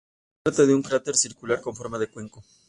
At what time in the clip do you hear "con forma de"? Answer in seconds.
1.61-2.09